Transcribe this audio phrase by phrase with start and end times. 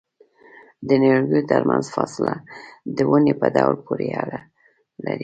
[0.87, 2.33] د نیالګیو ترمنځ فاصله
[2.95, 4.39] د ونې په ډول پورې اړه
[5.03, 5.19] لري؟